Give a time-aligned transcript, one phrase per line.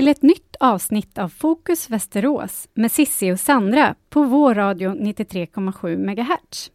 [0.00, 5.96] till ett nytt avsnitt av Fokus Västerås med Sissi och Sandra på vår radio 93,7
[5.96, 6.70] MHz.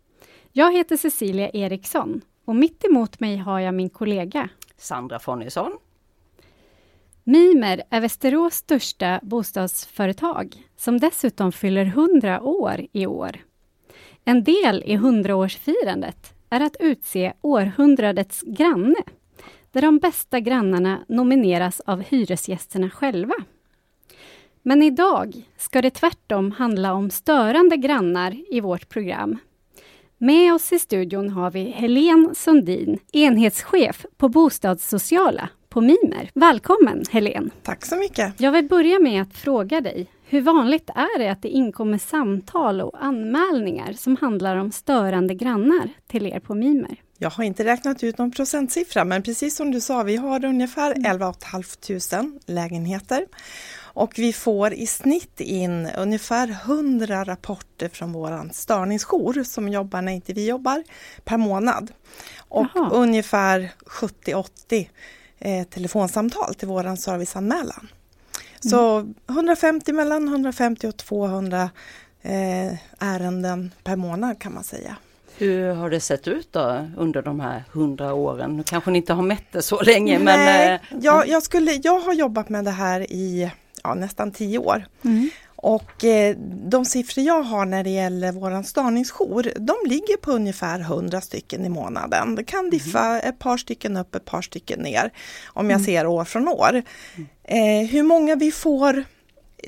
[0.51, 5.71] Jag heter Cecilia Eriksson och mitt emot mig har jag min kollega Sandra Fonnisson.
[7.23, 13.37] Mimer är Västerås största bostadsföretag som dessutom fyller 100 år i år.
[14.25, 19.03] En del i 100-årsfirandet är att utse århundradets granne
[19.75, 23.33] där de bästa grannarna nomineras av hyresgästerna själva.
[24.61, 29.37] Men idag ska det tvärtom handla om störande grannar i vårt program.
[30.17, 36.29] Med oss i studion har vi Helene Sundin, enhetschef på Bostadssociala på Mimer.
[36.33, 37.49] Välkommen Helene!
[37.63, 38.39] Tack så mycket!
[38.39, 42.81] Jag vill börja med att fråga dig, hur vanligt är det att det inkommer samtal
[42.81, 47.04] och anmälningar som handlar om störande grannar till er på Mimer?
[47.17, 50.95] Jag har inte räknat ut någon procentsiffra men precis som du sa, vi har ungefär
[51.05, 51.63] 11 mm.
[51.63, 53.25] 500 lägenheter.
[53.95, 60.11] Och vi får i snitt in ungefär 100 rapporter från våran störningsjour som jobbar när
[60.11, 60.83] inte vi jobbar
[61.23, 61.91] per månad.
[62.37, 62.89] Och Jaha.
[62.91, 64.87] ungefär 70-80
[65.39, 67.87] eh, telefonsamtal till våran serviceanmälan.
[68.59, 69.15] Så mm.
[69.29, 71.69] 150 mellan 150 och 200
[72.21, 74.95] eh, ärenden per månad kan man säga.
[75.37, 78.57] Hur har det sett ut då under de här hundra åren?
[78.57, 80.73] Nu kanske ni inte har mätt det så länge Nej, men...
[80.73, 83.51] Eh, jag, jag, skulle, jag har jobbat med det här i
[83.83, 84.85] ja, nästan tio år.
[85.05, 85.29] Mm.
[85.55, 90.79] Och eh, de siffror jag har när det gäller våran störningsjour, de ligger på ungefär
[90.79, 92.35] 100 stycken i månaden.
[92.35, 92.71] Det kan mm.
[92.71, 93.29] diffa mm.
[93.29, 95.11] ett par stycken upp, ett par stycken ner
[95.47, 95.85] om jag mm.
[95.85, 96.83] ser år från år.
[97.15, 97.27] Mm.
[97.43, 99.03] Eh, hur många vi får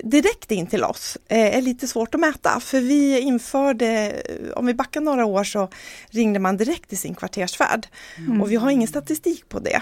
[0.04, 4.22] direkt in till oss eh, är lite svårt att mäta för vi införde,
[4.56, 5.70] om vi backar några år så
[6.10, 8.42] ringde man direkt i sin kvartersfärd mm.
[8.42, 9.82] och vi har ingen statistik på det.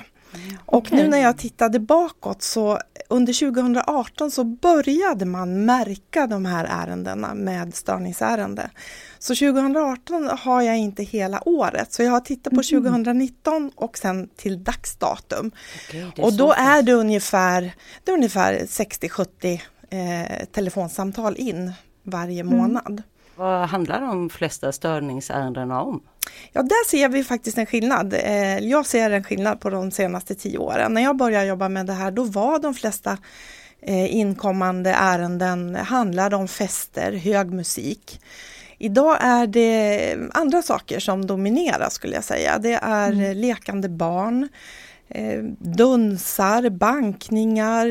[0.65, 0.97] Och okay.
[0.97, 2.79] nu när jag tittade bakåt så
[3.09, 8.69] under 2018 så började man märka de här ärendena med störningsärende.
[9.19, 14.29] Så 2018 har jag inte hela året så jag har tittat på 2019 och sen
[14.35, 15.51] till dagsdatum.
[15.89, 17.73] Okay, och då är det ungefär,
[18.09, 19.59] ungefär 60-70
[19.89, 21.73] eh, telefonsamtal in
[22.03, 22.57] varje mm.
[22.57, 22.87] månad.
[22.87, 23.03] Mm.
[23.35, 26.01] Vad handlar de flesta störningsärendena om?
[26.53, 28.13] Ja, där ser vi faktiskt en skillnad.
[28.13, 30.93] Eh, jag ser en skillnad på de senaste tio åren.
[30.93, 33.17] När jag började jobba med det här, då var de flesta
[33.81, 38.21] eh, inkommande ärenden handlade om fester, hög musik.
[38.77, 42.57] Idag är det andra saker som dominerar skulle jag säga.
[42.57, 43.37] Det är mm.
[43.37, 44.49] lekande barn,
[45.07, 47.87] eh, dunsar, bankningar,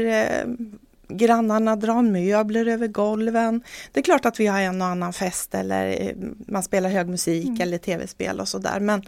[1.17, 3.63] grannarna drar möbler över golven.
[3.93, 6.15] Det är klart att vi har en och annan fest eller eh,
[6.47, 7.61] man spelar hög musik mm.
[7.61, 9.03] eller tv-spel och sådär men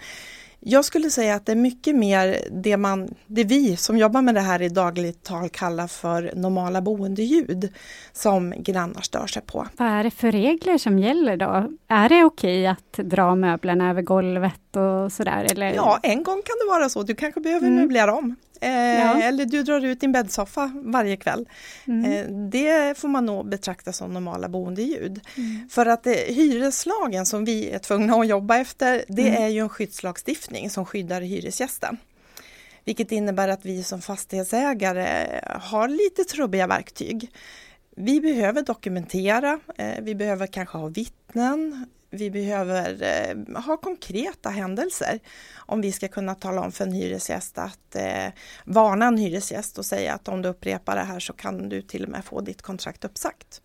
[0.60, 4.34] jag skulle säga att det är mycket mer det man, det vi som jobbar med
[4.34, 7.68] det här i dagligt tal kallar för normala boendeljud
[8.12, 9.66] som grannar stör sig på.
[9.76, 11.70] Vad är det för regler som gäller då?
[11.88, 15.46] Är det okej att dra möblerna över golvet och sådär?
[15.50, 15.74] Eller?
[15.74, 17.02] Ja, en gång kan det vara så.
[17.02, 17.80] Du kanske behöver mm.
[17.80, 18.36] möblera om.
[18.60, 19.22] Eh, ja.
[19.22, 21.48] Eller du drar ut din bäddsoffa varje kväll.
[21.86, 22.12] Mm.
[22.12, 25.20] Eh, det får man nog betrakta som normala boendeljud.
[25.36, 25.68] Mm.
[25.68, 29.42] För att eh, hyreslagen som vi är tvungna att jobba efter, det mm.
[29.42, 31.96] är ju en skyddslagstiftning som skyddar hyresgästen.
[32.84, 37.30] Vilket innebär att vi som fastighetsägare har lite trubbiga verktyg.
[37.98, 45.18] Vi behöver dokumentera, eh, vi behöver kanske ha vittnen, vi behöver eh, ha konkreta händelser.
[45.56, 48.32] Om vi ska kunna tala om för en hyresgäst att eh,
[48.64, 52.04] varna en hyresgäst och säga att om du upprepar det här så kan du till
[52.04, 53.62] och med få ditt kontrakt uppsagt.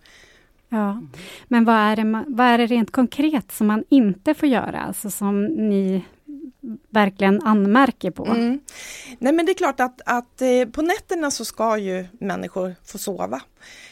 [0.69, 1.01] Ja,
[1.47, 5.11] men vad är, det, vad är det rent konkret som man inte får göra, alltså
[5.11, 6.03] som ni
[6.89, 8.25] verkligen anmärker på?
[8.25, 8.59] Mm.
[9.19, 12.97] Nej men det är klart att, att eh, på nätterna så ska ju människor få
[12.97, 13.41] sova.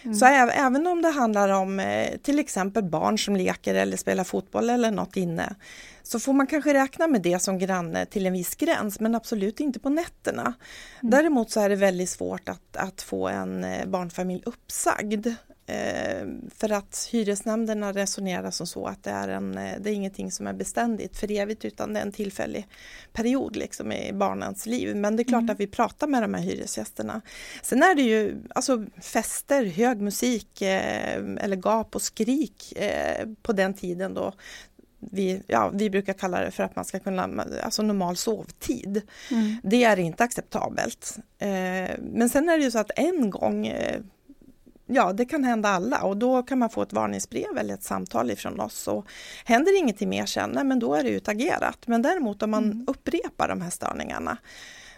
[0.04, 0.16] Mm.
[0.16, 4.70] Så även om det handlar om eh, till exempel barn som leker eller spelar fotboll
[4.70, 5.56] eller något inne
[6.04, 9.60] så får man kanske räkna med det som granne till en viss gräns men absolut
[9.60, 10.42] inte på nätterna.
[10.42, 11.12] Mm.
[11.12, 15.28] Däremot så är det väldigt svårt att, att få en eh, barnfamilj uppsagd
[16.56, 20.48] för att hyresnämnderna resonerar som så att det är, en, eh, det är ingenting som
[20.48, 22.68] är beständigt för evigt utan det är en tillfällig
[23.14, 24.96] period liksom i barnens liv.
[24.96, 25.54] Men det är klart mm.
[25.54, 27.22] att vi pratar med de här hyresgästerna.
[27.62, 33.54] Sen är det ju alltså fester, hög musik eh, eller gap och skrik eh, på
[33.54, 34.34] den tiden då
[35.00, 39.02] vi, ja, vi brukar kalla det för att man ska kunna, alltså normal sovtid.
[39.32, 39.56] Mm.
[39.64, 41.18] Det är inte acceptabelt.
[41.38, 44.02] Eh, men sen är det ju så att en gång eh,
[44.90, 48.32] ja, det kan hända alla och då kan man få ett varningsbrev eller ett samtal
[48.32, 48.88] ifrån oss.
[48.88, 49.06] Och
[49.46, 51.88] händer ingenting mer sen, nej, men då är det utagerat.
[51.88, 52.86] Men däremot om man mm.
[52.88, 54.38] upprepar de här störningarna,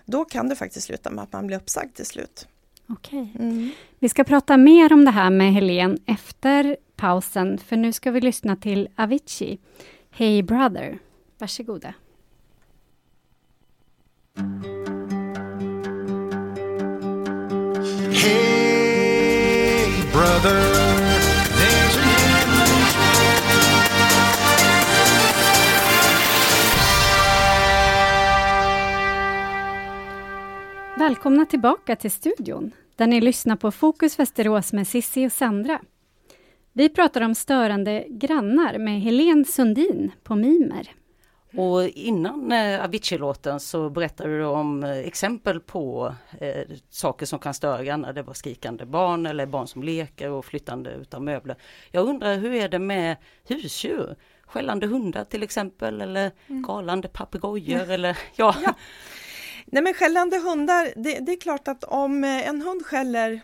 [0.06, 2.48] då kan det faktiskt sluta med att man blir uppsagd till slut.
[2.90, 3.36] Okej.
[3.40, 3.70] Mm.
[4.00, 8.22] Vi ska prata mer om det här med Helen efter pausen, för nu ska vi
[8.22, 9.60] lyssna till Avicii,
[10.12, 11.00] Hey Brother.
[11.38, 11.94] Varsågoda.
[18.12, 18.71] Hey
[20.42, 20.82] brother
[30.98, 35.80] Välkomna tillbaka till studion, där ni lyssnar på Fokus Västerås med Sissi och Sandra.
[36.74, 40.90] Vi pratar om störande grannar med Helene Sundin på Mimer.
[41.56, 47.54] Och innan eh, Avicii-låten så berättade du om eh, exempel på eh, saker som kan
[47.54, 48.14] störa grannar.
[48.14, 51.56] Det var skrikande barn eller barn som leker och flyttande utav möbler.
[51.92, 53.18] Jag undrar hur är det med
[53.48, 54.16] husdjur?
[54.46, 56.64] Skällande hundar till exempel eller mm.
[56.64, 57.94] galande papegojor ja.
[57.94, 58.56] eller ja.
[58.64, 58.74] ja.
[59.66, 63.42] Nej men skällande hundar, det, det, är klart att om eh, en hund skäller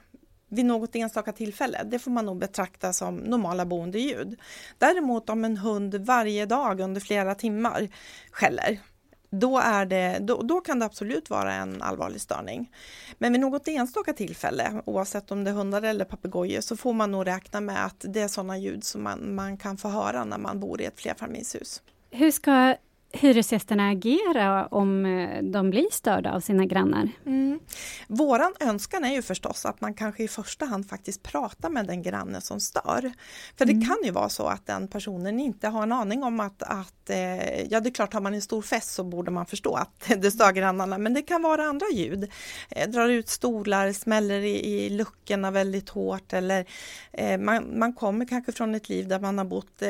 [0.49, 4.39] vid något enstaka tillfälle, det får man nog betrakta som normala boendeljud.
[4.77, 7.87] Däremot om en hund varje dag under flera timmar
[8.31, 8.79] skäller,
[9.29, 12.71] då, är det, då, då, kan det absolut vara en allvarlig störning.
[13.17, 17.11] Men vid något enstaka tillfälle, oavsett om det är hundar eller papegojor, så får man
[17.11, 20.37] nog räkna med att det är sådana ljud som man, man kan få höra när
[20.37, 21.81] man bor i ett flerfamiljshus.
[22.11, 22.75] Hur ska
[23.11, 27.09] hyresgästerna agera om eh, de blir störda av sina grannar?
[27.25, 27.59] Mm.
[28.07, 32.01] Våran önskan är ju förstås att man kanske i första hand faktiskt pratar med den
[32.01, 33.11] granne som stör.
[33.57, 33.85] För det mm.
[33.85, 37.61] kan ju vara så att den personen inte har en aning om att, att eh,
[37.61, 40.31] ja det är klart har man en stor fest så borde man förstå att det
[40.31, 42.31] stör grannarna men det kan vara andra ljud.
[42.69, 46.65] Eh, drar ut stolar, smäller i, i luckorna väldigt hårt eller
[47.37, 49.81] man, man kommer kanske från ett liv där man har bott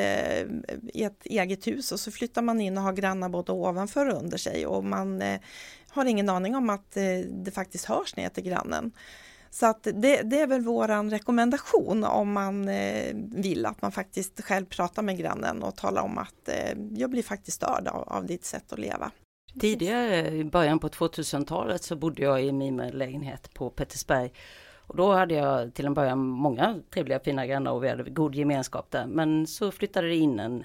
[0.94, 4.08] i ett eget hus och så flyttar man in och har grannar grannar både ovanför
[4.08, 5.40] och under sig och man eh,
[5.90, 8.92] har ingen aning om att eh, det faktiskt hörs ner till grannen.
[9.50, 14.40] Så att det, det är väl våran rekommendation om man eh, vill att man faktiskt
[14.44, 16.48] själv pratar med grannen och talar om att
[16.96, 19.10] jag blir faktiskt störd av, av ditt sätt att leva.
[19.60, 24.32] Tidigare i början på 2000-talet så bodde jag i min lägenhet på Pettersberg
[24.88, 28.34] och då hade jag till en början många trevliga fina grannar och vi hade god
[28.34, 29.06] gemenskap där.
[29.06, 30.64] Men så flyttade det in en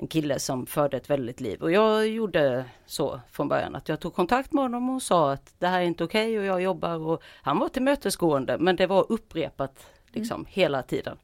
[0.00, 1.62] en kille som förde ett väldigt liv.
[1.62, 5.54] Och jag gjorde så från början att jag tog kontakt med honom och sa att
[5.58, 8.86] det här är inte okej okay och jag jobbar och han var tillmötesgående men det
[8.86, 10.46] var upprepat liksom mm.
[10.50, 11.16] hela tiden.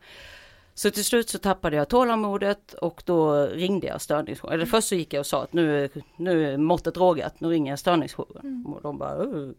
[0.75, 4.55] Så till slut så tappade jag tålamodet och då ringde jag störningsjouren.
[4.55, 7.73] Eller först så gick jag och sa att nu, nu är måttet rågat, nu ringer
[7.73, 8.47] jag störningsjouren.
[8.47, 8.67] Mm.
[8.67, 9.51] Och de bara uh.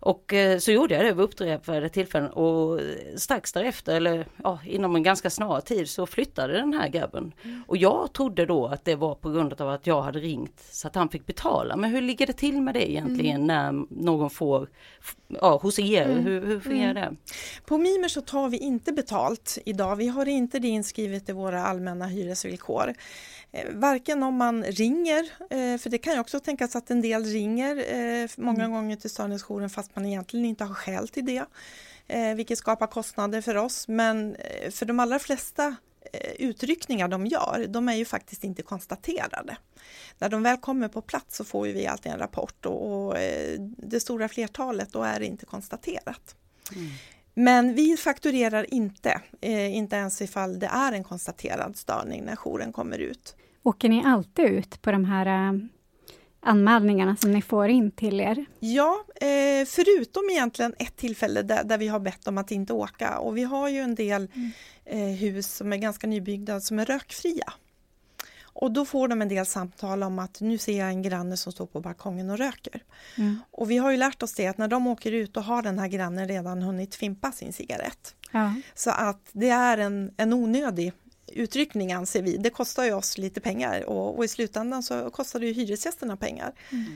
[0.00, 2.80] Och eh, så gjorde jag det vid upprepade tillfällen och
[3.16, 7.32] strax därefter, eller ja, inom en ganska snar tid så flyttade den här grabben.
[7.42, 7.62] Mm.
[7.66, 10.88] Och jag trodde då att det var på grund av att jag hade ringt så
[10.88, 11.76] att han fick betala.
[11.76, 13.46] Men hur ligger det till med det egentligen mm.
[13.46, 14.68] när någon får,
[15.28, 16.24] ja hos er, mm.
[16.24, 17.02] hur, hur fungerar mm.
[17.04, 17.16] det?
[17.66, 21.64] På Mimer så tar vi inte betalt idag, vi har inte det inskrivet i våra
[21.66, 22.94] allmänna hyresvillkor.
[23.52, 27.24] Eh, varken om man ringer, eh, för det kan ju också tänkas att en del
[27.24, 28.70] ringer eh, många mm.
[28.70, 31.44] gånger till störningsjouren fast man egentligen inte har skäl till det,
[32.36, 33.88] vilket skapar kostnader för oss.
[33.88, 34.36] Men
[34.70, 35.76] för de allra flesta
[36.38, 39.56] utryckningar de gör, de är ju faktiskt inte konstaterade.
[40.18, 43.16] När de väl kommer på plats så får vi alltid en rapport och, och
[43.76, 46.36] det stora flertalet då är det inte konstaterat.
[46.72, 46.90] Mm.
[47.40, 52.72] Men vi fakturerar inte, eh, inte ens ifall det är en konstaterad störning när jouren
[52.72, 53.36] kommer ut.
[53.62, 55.58] Åker ni alltid ut på de här äh,
[56.40, 58.46] anmälningarna som ni får in till er?
[58.58, 63.18] Ja, eh, förutom egentligen ett tillfälle där, där, vi har bett om att inte åka
[63.18, 64.50] och vi har ju en del mm.
[64.84, 67.52] eh, hus som är ganska nybyggda som är rökfria.
[68.52, 71.52] Och då får de en del samtal om att nu ser jag en granne som
[71.52, 72.82] står på balkongen och röker.
[73.18, 73.38] Mm.
[73.50, 75.78] Och vi har ju lärt oss det att när de åker ut och har den
[75.78, 78.14] här grannen redan hunnit fimpa sin cigarett.
[78.32, 78.54] Ja.
[78.74, 80.92] Så att det är en, en onödig
[81.32, 82.36] utryckning anser vi.
[82.36, 86.16] Det kostar ju oss lite pengar och, och i slutändan så kostar det ju hyresgästerna
[86.16, 86.52] pengar.
[86.70, 86.86] Mm.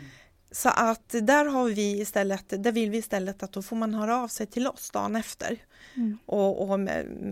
[0.55, 4.17] Så att där har vi istället, där vill vi istället att då får man höra
[4.23, 5.59] av sig till oss dagen efter
[5.97, 6.19] mm.
[6.27, 6.81] och, och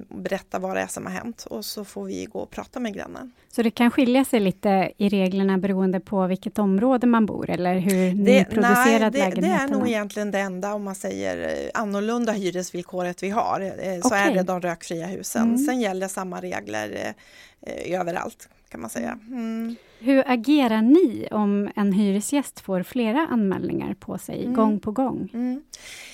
[0.09, 2.95] berätta vad det är som har hänt och så får vi gå och prata med
[2.95, 3.33] grannen.
[3.50, 7.79] Så det kan skilja sig lite i reglerna beroende på vilket område man bor eller
[7.79, 11.71] hur ni producerat nej, det, det är nog egentligen det enda om man säger eh,
[11.75, 14.31] annorlunda hyresvillkoret vi har eh, så okay.
[14.31, 15.43] är det de rökfria husen.
[15.43, 15.59] Mm.
[15.59, 17.14] Sen gäller samma regler
[17.61, 19.19] eh, överallt kan man säga.
[19.29, 19.76] Mm.
[19.99, 24.55] Hur agerar ni om en hyresgäst får flera anmälningar på sig mm.
[24.55, 25.31] gång på gång?
[25.35, 25.62] Mm.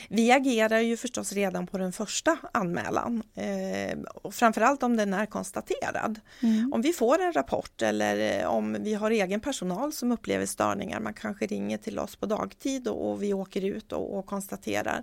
[0.09, 5.27] Vi agerar ju förstås redan på den första anmälan, eh, och framförallt om den är
[5.27, 6.21] konstaterad.
[6.43, 6.73] Mm.
[6.73, 11.00] Om vi får en rapport eller eh, om vi har egen personal som upplever störningar,
[11.00, 15.03] man kanske ringer till oss på dagtid och, och vi åker ut och, och konstaterar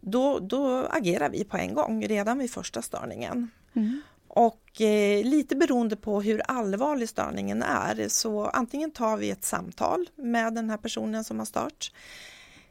[0.00, 3.50] då, då agerar vi på en gång redan vid första störningen.
[3.74, 4.02] Mm.
[4.32, 10.08] Och eh, lite beroende på hur allvarlig störningen är så antingen tar vi ett samtal
[10.16, 11.92] med den här personen som har stört.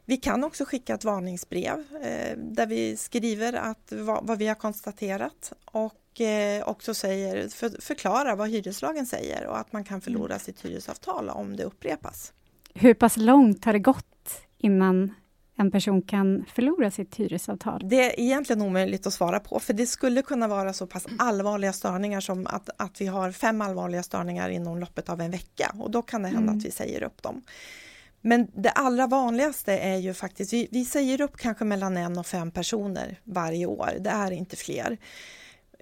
[0.04, 4.54] Vi kan också skicka ett varningsbrev eh, där vi skriver att, vad, vad, vi har
[4.54, 10.34] konstaterat och eh, också säger, för, förklarar vad hyreslagen säger och att man kan förlora
[10.34, 10.38] mm.
[10.38, 12.32] sitt hyresavtal om det upprepas.
[12.74, 15.14] Hur pass långt har det gått innan
[15.60, 17.80] en person kan förlora sitt hyresavtal?
[17.84, 21.72] Det är egentligen omöjligt att svara på, för det skulle kunna vara så pass allvarliga
[21.72, 25.90] störningar som att, att vi har fem allvarliga störningar inom loppet av en vecka och
[25.90, 26.58] då kan det hända mm.
[26.58, 27.42] att vi säger upp dem.
[28.20, 32.26] Men det allra vanligaste är ju faktiskt, vi, vi säger upp kanske mellan en och
[32.26, 34.98] fem personer varje år, det är inte fler.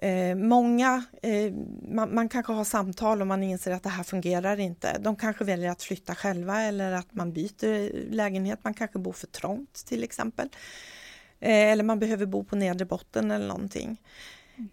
[0.01, 1.53] Eh, många, eh,
[1.89, 4.97] man, man, kanske har samtal och man inser att det här fungerar inte.
[4.99, 8.59] De kanske väljer att flytta själva eller att man byter lägenhet.
[8.63, 10.49] Man kanske bor för trångt till exempel.
[11.39, 14.01] Eh, eller man behöver bo på nedre botten eller någonting.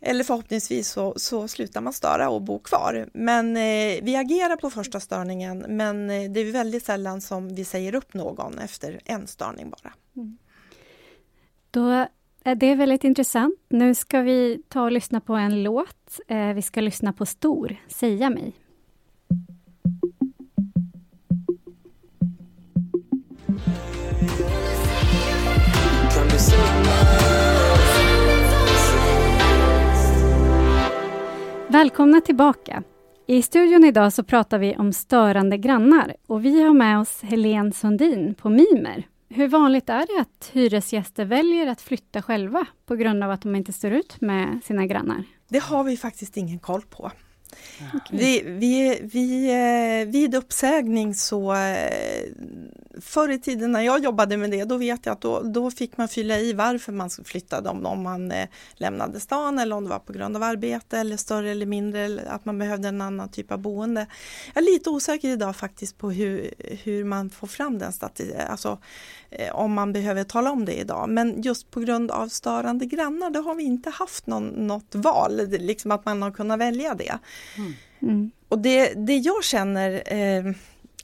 [0.00, 3.08] Eller förhoppningsvis så, så slutar man störa och bo kvar.
[3.12, 7.64] Men eh, vi agerar på första störningen men eh, det är väldigt sällan som vi
[7.64, 9.92] säger upp någon efter en störning bara.
[10.16, 10.38] Mm.
[11.70, 12.06] Då
[12.46, 13.54] Eh, det är väldigt intressant.
[13.68, 16.20] Nu ska vi ta och lyssna på en låt.
[16.28, 18.52] Eh, vi ska lyssna på Stor, Säga mig.
[31.68, 32.82] Välkomna tillbaka.
[33.26, 37.72] I studion idag så pratar vi om störande grannar och vi har med oss Helene
[37.72, 39.06] Sundin på Mimer.
[39.36, 43.56] Hur vanligt är det att hyresgäster väljer att flytta själva på grund av att de
[43.56, 45.24] inte står ut med sina grannar?
[45.48, 47.10] Det har vi faktiskt ingen koll på.
[47.94, 48.18] Okay.
[48.18, 52.22] Vi, vi, vi, eh, vid uppsägning så eh,
[53.00, 55.96] förr i tiden när jag jobbade med det, då vet jag att då, då fick
[55.96, 59.90] man fylla i varför man flyttade, om, om man eh, lämnade stan eller om det
[59.90, 63.28] var på grund av arbete eller större eller mindre, eller att man behövde en annan
[63.28, 64.06] typ av boende.
[64.54, 68.78] Jag är lite osäker idag faktiskt på hur, hur man får fram den statistiken, alltså
[69.30, 71.08] eh, om man behöver tala om det idag.
[71.08, 75.48] Men just på grund av störande grannar, då har vi inte haft någon, något val,
[75.48, 77.18] liksom att man har kunnat välja det.
[77.56, 77.72] Mm.
[78.02, 78.30] Mm.
[78.48, 80.52] Och det, det jag känner eh,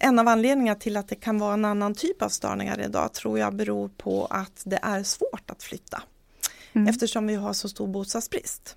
[0.03, 3.39] en av anledningarna till att det kan vara en annan typ av störningar idag tror
[3.39, 6.03] jag beror på att det är svårt att flytta.
[6.73, 6.89] Mm.
[6.89, 8.77] Eftersom vi har så stor bostadsbrist.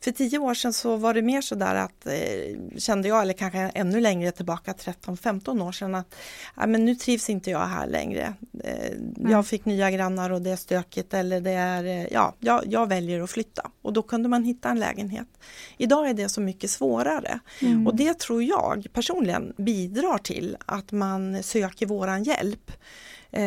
[0.00, 3.32] För tio år sedan så var det mer så där att eh, kände jag, eller
[3.32, 6.14] kanske ännu längre tillbaka, 13-15 år sedan att
[6.56, 8.34] ja, men nu trivs inte jag här längre.
[8.64, 8.92] Eh.
[9.30, 12.88] Jag fick nya grannar och det är stökigt eller det är, eh, ja, jag, jag,
[12.88, 13.70] väljer att flytta.
[13.82, 15.28] Och då kunde man hitta en lägenhet.
[15.76, 17.86] Idag är det så mycket svårare mm.
[17.86, 22.72] och det tror jag personligen bidrar till att man söker våran hjälp.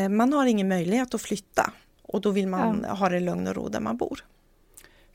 [0.10, 1.72] Man har ingen möjlighet att flytta
[2.08, 2.94] och då vill man ja.
[2.94, 4.24] ha det lugn och ro där man bor.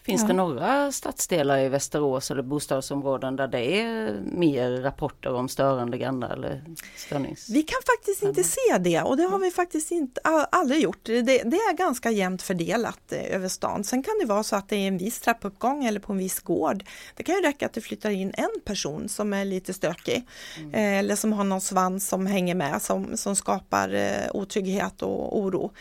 [0.04, 0.26] Finns ja.
[0.26, 6.30] det några stadsdelar i Västerås eller bostadsområden där det är mer rapporter om störande grannar
[6.30, 6.64] eller
[6.96, 7.48] störnings?
[7.50, 11.04] Vi kan faktiskt inte se det och det har vi faktiskt inte, aldrig gjort.
[11.04, 13.84] Det, det, är ganska jämnt fördelat eh, över stan.
[13.84, 16.40] Sen kan det vara så att det är en viss trappuppgång eller på en viss
[16.40, 16.84] gård.
[17.16, 20.26] Det kan ju räcka att det flyttar in en person som är lite stökig
[20.58, 20.74] mm.
[20.74, 25.38] Eh, eller som har någon svans som hänger med som, som skapar eh, otrygghet och
[25.38, 25.72] oro.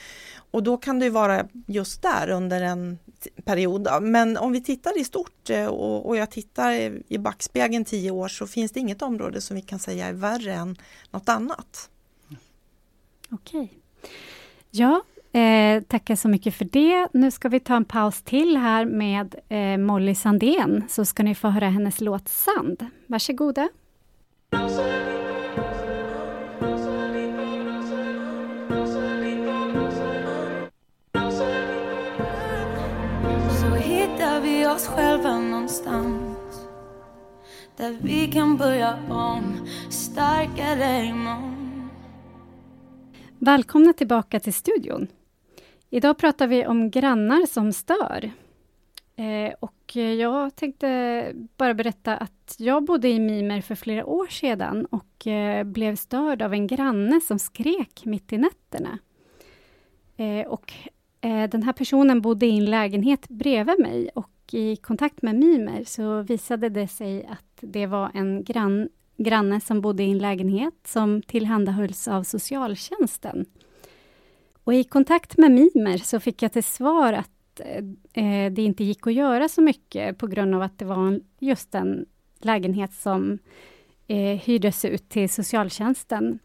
[0.52, 3.00] Och då kan det vara just där under en
[3.46, 3.88] period.
[4.12, 6.72] Men om vi tittar i stort eh, och, och jag tittar
[7.08, 10.54] i backspegeln tio år så finns det inget område som vi kan säga är värre
[10.54, 10.76] än
[11.12, 11.90] något annat.
[13.30, 13.74] Okej.
[14.72, 15.02] Ja,
[15.40, 17.08] eh, tackar så mycket för det.
[17.14, 21.36] Nu ska vi ta en paus till här med eh, Molly Sandén, så ska ni
[21.36, 22.86] få höra hennes låt Sand.
[23.08, 23.70] Varsågoda.
[34.72, 36.68] Oss själva någonstans
[37.78, 41.90] där vi kan börja om starkare imorgon.
[43.40, 45.08] Välkomna tillbaka till studion.
[45.90, 48.32] Idag pratar vi om grannar som stör.
[49.16, 54.86] Eh, och jag tänkte bara berätta att jag bodde i Mimer för flera år sedan
[54.86, 59.00] och eh, blev störd av en granne som skrek mitt i nätterna.
[60.18, 60.74] Eh, och
[61.22, 65.84] eh, den här personen bodde i en lägenhet bredvid mig och i kontakt med Mimer
[65.84, 70.74] så visade det sig att det var en grann, granne som bodde i en lägenhet
[70.86, 73.46] som tillhandahölls av socialtjänsten.
[74.64, 77.84] Och i kontakt med Mimer så fick jag till svar att eh,
[78.24, 81.24] eh det inte gick att göra så mycket på grund av att det var en,
[81.40, 82.06] just en
[82.40, 83.40] lägenhet som
[84.08, 86.40] eh, hyrdes ut till socialtjänsten.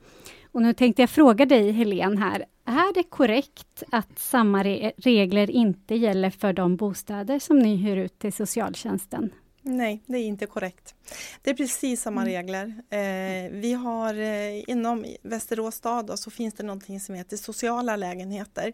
[0.53, 5.51] Och nu tänkte jag fråga dig, Helene, här, är det korrekt att samma re regler
[5.51, 9.31] inte gäller för de bostäder som ni hyr ut till socialtjänsten?
[9.63, 10.95] Nej, det är inte korrekt.
[11.43, 12.33] Det är precis samma mm.
[12.33, 12.67] regler.
[12.91, 17.97] Eh, vi har eh, inom Västerås stad då, så finns det någonting som heter sociala
[17.97, 18.73] lägenheter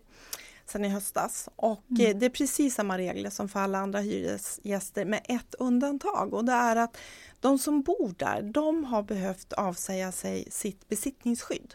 [0.66, 1.48] sedan i höstas.
[1.56, 2.06] Och mm.
[2.06, 6.44] Eh, det är precis samma regler som för alla andra hyresgäster med ett undantag och
[6.44, 6.96] det är att
[7.40, 11.74] de som bor där, de har behövt avsäga sig sitt besittningsskydd.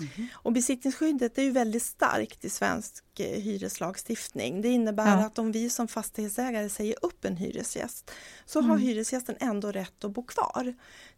[0.00, 0.28] Mm.
[0.32, 4.62] Och besittningsskyddet är ju väldigt starkt i svensk eh, hyreslagstiftning.
[4.62, 5.26] Det innebär ja.
[5.26, 8.10] att om vi som fastighetsägare säger upp en hyresgäst
[8.46, 8.70] så mm.
[8.70, 10.74] har hyresgästen ändå rätt att bo kvar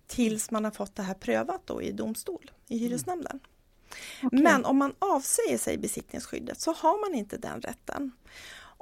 [0.07, 2.85] tills man har fått det här prövat då i domstol, i mm.
[2.85, 3.41] hyresnämnden.
[4.23, 4.43] Okay.
[4.43, 8.12] Men om man avsäger sig besittningsskyddet så har man inte den rätten.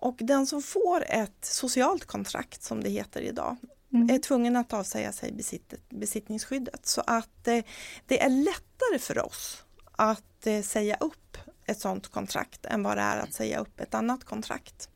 [0.00, 3.56] Och den som får ett socialt kontrakt som det heter idag
[3.92, 4.10] mm.
[4.10, 6.86] är tvungen att avsäga sig besitt, besittningsskyddet.
[6.86, 7.64] Så att eh,
[8.06, 9.64] det är lättare för oss
[10.00, 13.94] att eh, säga upp ett sådant kontrakt än vad det är att säga upp ett
[13.94, 14.88] annat kontrakt.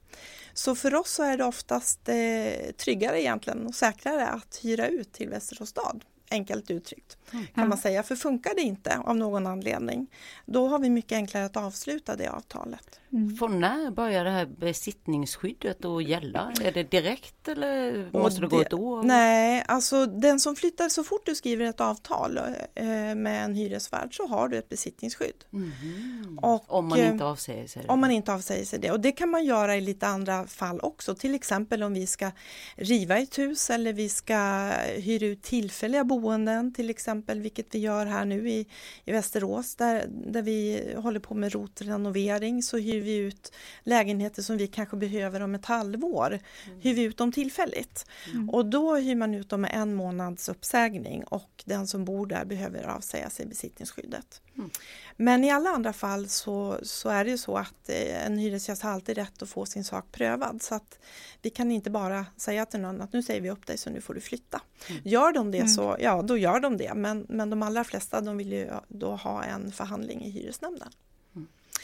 [0.55, 5.13] Så för oss så är det oftast eh, tryggare egentligen och säkrare att hyra ut
[5.13, 7.17] till Västerås stad enkelt uttryckt.
[7.33, 7.47] Mm.
[7.55, 8.03] kan man säga.
[8.03, 10.07] För funkar det inte av någon anledning,
[10.47, 13.01] då har vi mycket enklare att avsluta det avtalet.
[13.13, 13.37] Mm.
[13.37, 16.53] Från när börjar det här besittningsskyddet att gälla?
[16.61, 19.03] Är det direkt eller måste det, det gå ett år?
[19.03, 22.39] Nej, alltså den som flyttar, så fort du skriver ett avtal
[22.75, 25.45] eh, med en hyresvärd så har du ett besittningsskydd.
[25.53, 26.39] Mm.
[26.43, 27.89] Och, om man inte avsäger sig det?
[27.89, 28.91] Om man inte avsäger sig det.
[28.91, 31.15] Och det kan man göra i lite andra fall också.
[31.15, 32.31] Till exempel om vi ska
[32.77, 38.07] riva ett hus eller vi ska hyra ut tillfälliga boenden till exempel, vilket vi gör
[38.07, 38.67] här nu i,
[39.05, 43.53] i Västerås där, där vi håller på med rotrenovering så hyr vi ut
[43.83, 46.27] lägenheter som vi kanske behöver om ett halvår.
[46.67, 46.81] Mm.
[46.81, 48.51] Hyr vi ut dem tillfälligt mm.
[48.51, 52.45] och då hyr man ut dem med en månads uppsägning och den som bor där
[52.45, 54.41] behöver avsäga sig besittningsskyddet.
[54.59, 54.71] Mm.
[55.17, 58.91] Men i alla andra fall så, så är det så att eh, en hyresgäst har
[58.91, 60.99] alltid rätt att få sin sak prövad så att
[61.43, 64.01] vi kan inte bara säga till någon att nu säger vi upp dig så nu
[64.01, 64.61] får du flytta.
[64.89, 65.03] Mm.
[65.05, 66.01] Gör de det så, mm.
[66.03, 69.45] ja då gör de det men, men de allra flesta de vill ju då ha
[69.45, 70.89] en förhandling i hyresnämnden.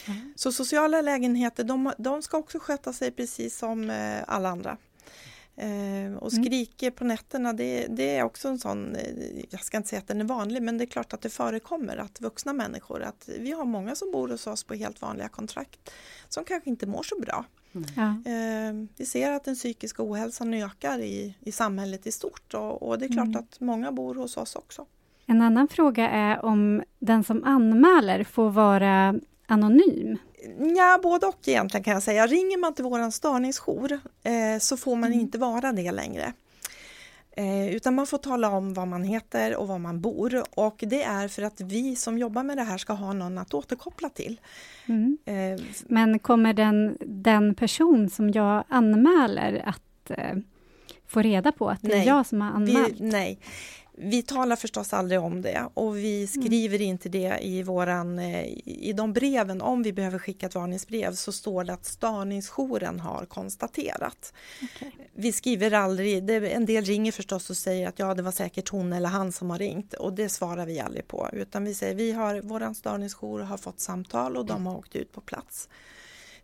[0.06, 0.32] Mm.
[0.36, 4.76] Så sociala lägenheter de, de ska också sköta sig precis som eh, alla andra.
[5.60, 6.44] Eh, och mm.
[6.44, 6.96] skriker mm.
[6.96, 10.20] på nätterna, det, det, är också en sån, eh, jag ska inte säga att den
[10.20, 13.64] är vanlig, men det är klart att det förekommer att vuxna människor, att vi har
[13.64, 15.90] många som bor hos oss på helt vanliga kontrakt
[16.28, 17.44] som kanske inte mår så bra.
[17.72, 17.86] Mm.
[17.96, 18.30] Ja.
[18.32, 22.98] Eh, vi ser att den psykiska ohälsan ökar i, i samhället i stort och, och
[22.98, 23.40] det är klart mm.
[23.40, 24.86] att många bor hos oss också.
[25.26, 29.14] En annan fråga är om den som anmäler får vara
[29.50, 30.18] anonym?
[30.76, 32.26] Ja, både och egentligen kan jag säga.
[32.26, 35.20] Ringer man till våran störningsjour eh, så får man mm.
[35.20, 36.32] inte vara det längre.
[37.36, 41.02] Eh, utan man får tala om vad man heter och var man bor och det
[41.02, 44.40] är för att vi som jobbar med det här ska ha någon att återkoppla till.
[44.86, 45.18] Mm.
[45.24, 50.36] Eh, Men kommer den, den person som jag anmäler att eh,
[51.06, 53.00] få reda på att det nej, är jag som har anmält?
[53.00, 53.38] Vi, nej,
[54.02, 56.26] vi talar förstås aldrig om det och vi mm.
[56.26, 56.88] skriver mm.
[56.88, 61.32] inte det i våran, eh, i de breven, om vi behöver skicka ett varningsbrev så
[61.32, 64.32] står det att störningsjouren har konstaterat.
[64.62, 64.90] Okay.
[65.12, 68.68] Vi skriver aldrig, det, en del ringer förstås och säger att ja det var säkert
[68.68, 71.94] hon eller han som har ringt och det svarar vi aldrig på utan vi säger
[71.94, 75.68] vi har, våran störningsjour har fått samtal och de har åkt ut på plats.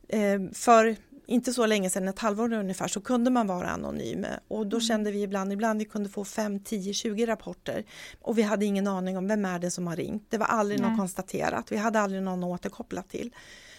[0.08, 4.66] Eh, för inte så länge sedan, ett halvår ungefär, så kunde man vara anonym och
[4.66, 4.80] då mm.
[4.86, 7.84] kände vi ibland, ibland vi kunde få 5, 10, 20 rapporter
[8.20, 10.26] och vi hade ingen aning om vem är det som har ringt.
[10.28, 10.90] Det var aldrig Nej.
[10.90, 13.34] något konstaterat, vi hade aldrig någon att återkoppla till.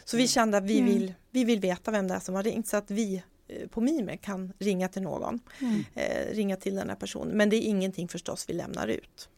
[0.06, 0.28] Så vi mm.
[0.28, 0.94] kände att vi, mm.
[0.94, 3.82] vill, vi vill veta vem det är som har ringt så att vi eh, på
[3.82, 5.84] Mimer kan ringa till någon, mm.
[5.96, 7.38] eh, ringa till den här personen.
[7.38, 9.30] Men det är ingenting förstås vi lämnar ut.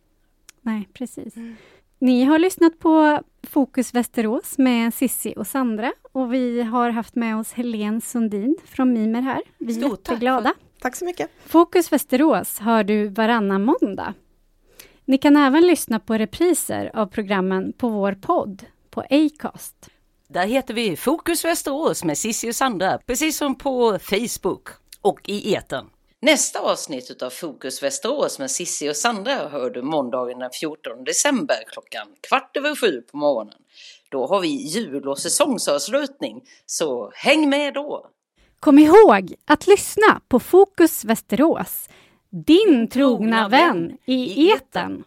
[0.62, 1.36] Nej, precis.
[1.36, 1.56] Mm.
[2.02, 7.38] Ni har lyssnat på Fokus Västerås med Sissi och Sandra och vi har haft med
[7.38, 9.42] oss Helene Sundin från Mimer här.
[9.58, 10.50] Vi är Stort jätteglada.
[10.50, 11.30] Tack, tack så mycket.
[11.46, 14.14] Fokus Västerås hör du varannan måndag.
[15.06, 19.90] Ni kan även lyssna på repriser av programmen på vår podd på Acast.
[20.28, 24.68] Där heter vi Fokus Västerås med Sissi och Sandra, precis som på Facebook
[25.02, 25.86] och i eten.
[26.22, 31.56] Nästa avsnitt av Fokus Västerås med Sissi och Sandra hör du måndagen den 14 december
[31.68, 33.56] klockan kvart över sju på morgonen.
[34.10, 38.10] Då har vi jul och säsongsavslutning, så häng med då!
[38.60, 41.90] Kom ihåg att lyssna på Fokus Västerås,
[42.30, 45.04] din trogna vän i eten.